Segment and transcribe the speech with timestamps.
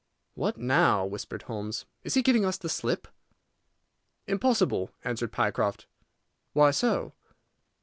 [0.33, 1.85] "What now?" whispered Holmes.
[2.03, 3.07] "Is he giving us the slip?"
[4.25, 5.85] "Impossible," answered Pycroft.
[6.53, 7.13] "Why so?"